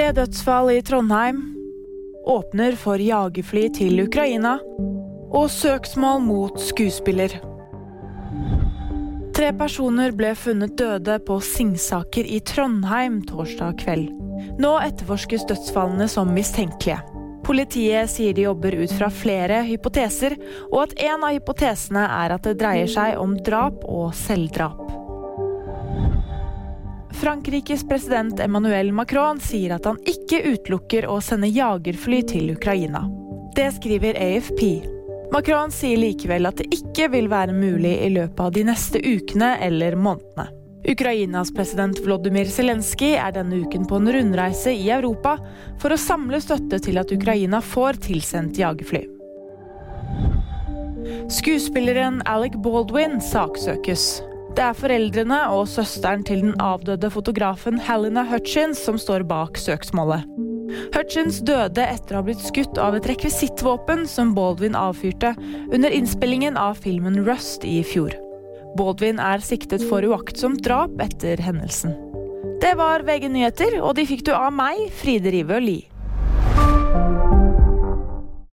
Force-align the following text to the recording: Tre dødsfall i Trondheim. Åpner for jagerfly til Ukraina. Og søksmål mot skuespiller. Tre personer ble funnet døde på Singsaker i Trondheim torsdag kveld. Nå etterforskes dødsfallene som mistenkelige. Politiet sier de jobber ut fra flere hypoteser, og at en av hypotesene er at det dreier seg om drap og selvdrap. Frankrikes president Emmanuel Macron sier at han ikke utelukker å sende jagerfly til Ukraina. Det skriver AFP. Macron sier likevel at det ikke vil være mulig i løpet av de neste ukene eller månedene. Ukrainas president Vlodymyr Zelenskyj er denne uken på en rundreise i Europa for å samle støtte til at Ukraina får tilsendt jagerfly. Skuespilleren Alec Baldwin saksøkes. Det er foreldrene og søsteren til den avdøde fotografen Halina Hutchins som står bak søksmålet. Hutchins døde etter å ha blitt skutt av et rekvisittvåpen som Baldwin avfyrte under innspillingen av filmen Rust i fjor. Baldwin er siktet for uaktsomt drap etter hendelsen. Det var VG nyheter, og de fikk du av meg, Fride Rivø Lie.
Tre 0.00 0.12
dødsfall 0.16 0.70
i 0.72 0.80
Trondheim. 0.80 1.40
Åpner 2.32 2.72
for 2.80 2.96
jagerfly 3.04 3.66
til 3.76 4.00
Ukraina. 4.00 4.54
Og 5.36 5.50
søksmål 5.52 6.22
mot 6.24 6.56
skuespiller. 6.56 7.34
Tre 9.36 9.50
personer 9.60 10.14
ble 10.16 10.30
funnet 10.40 10.72
døde 10.80 11.18
på 11.28 11.36
Singsaker 11.44 12.24
i 12.24 12.40
Trondheim 12.40 13.18
torsdag 13.28 13.76
kveld. 13.84 14.08
Nå 14.56 14.70
etterforskes 14.86 15.44
dødsfallene 15.50 16.08
som 16.08 16.32
mistenkelige. 16.32 17.02
Politiet 17.44 18.08
sier 18.08 18.32
de 18.32 18.48
jobber 18.48 18.78
ut 18.80 18.96
fra 18.96 19.12
flere 19.12 19.60
hypoteser, 19.68 20.38
og 20.70 20.86
at 20.86 20.96
en 21.10 21.28
av 21.28 21.36
hypotesene 21.36 22.08
er 22.22 22.38
at 22.38 22.48
det 22.48 22.56
dreier 22.64 22.88
seg 22.88 23.20
om 23.20 23.36
drap 23.44 23.84
og 23.84 24.14
selvdrap. 24.16 24.89
Frankrikes 27.20 27.88
president 27.88 28.40
Emmanuel 28.40 28.92
Macron 28.92 29.40
sier 29.40 29.74
at 29.76 29.84
han 29.84 29.98
ikke 30.08 30.38
utelukker 30.54 31.04
å 31.04 31.18
sende 31.20 31.50
jagerfly 31.52 32.22
til 32.24 32.54
Ukraina. 32.54 33.02
Det 33.56 33.66
skriver 33.76 34.16
AFP. 34.16 34.62
Macron 35.34 35.68
sier 35.74 36.00
likevel 36.00 36.48
at 36.48 36.62
det 36.62 36.70
ikke 36.72 37.10
vil 37.12 37.28
være 37.28 37.52
mulig 37.52 37.92
i 38.06 38.08
løpet 38.14 38.40
av 38.40 38.54
de 38.56 38.64
neste 38.70 39.02
ukene 39.04 39.50
eller 39.60 39.98
månedene. 40.00 40.48
Ukrainas 40.88 41.52
president 41.52 42.00
Vlodymyr 42.00 42.48
Zelenskyj 42.48 43.12
er 43.20 43.36
denne 43.36 43.60
uken 43.66 43.84
på 43.84 44.00
en 44.00 44.08
rundreise 44.16 44.72
i 44.72 44.88
Europa 44.88 45.36
for 45.82 45.92
å 45.92 46.00
samle 46.00 46.40
støtte 46.40 46.80
til 46.88 47.02
at 47.04 47.12
Ukraina 47.12 47.60
får 47.60 48.00
tilsendt 48.08 48.62
jagerfly. 48.64 49.04
Skuespilleren 51.28 52.24
Alec 52.24 52.56
Baldwin 52.64 53.20
saksøkes. 53.20 54.08
Det 54.50 54.64
er 54.66 54.74
foreldrene 54.76 55.38
og 55.54 55.68
søsteren 55.70 56.24
til 56.26 56.42
den 56.42 56.54
avdøde 56.60 57.10
fotografen 57.14 57.78
Halina 57.86 58.24
Hutchins 58.26 58.80
som 58.82 58.98
står 58.98 59.22
bak 59.30 59.60
søksmålet. 59.60 60.26
Hutchins 60.94 61.40
døde 61.46 61.84
etter 61.84 62.16
å 62.16 62.20
ha 62.20 62.26
blitt 62.26 62.42
skutt 62.42 62.78
av 62.78 62.96
et 62.98 63.06
rekvisittvåpen 63.10 64.04
som 64.10 64.34
Baldwin 64.36 64.78
avfyrte 64.78 65.32
under 65.70 65.94
innspillingen 65.94 66.58
av 66.60 66.78
filmen 66.82 67.22
Rust 67.26 67.66
i 67.66 67.80
fjor. 67.86 68.14
Baldwin 68.78 69.22
er 69.22 69.42
siktet 69.42 69.82
for 69.90 70.06
uaktsomt 70.06 70.62
drap 70.66 70.98
etter 71.02 71.42
hendelsen. 71.42 71.96
Det 72.60 72.74
var 72.78 73.06
VG 73.06 73.30
nyheter, 73.32 73.78
og 73.80 73.96
de 73.98 74.06
fikk 74.06 74.26
du 74.28 74.34
av 74.36 74.52
meg, 74.54 74.82
Fride 75.00 75.32
Rivø 75.34 75.62
Lie. 75.62 75.89